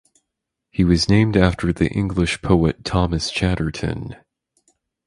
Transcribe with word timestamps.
He 0.71 0.83
was 0.83 1.07
named 1.07 1.37
after 1.37 1.71
the 1.71 1.87
English 1.91 2.41
poet 2.41 2.83
Thomas 2.83 3.29
Chatterton. 3.29 4.15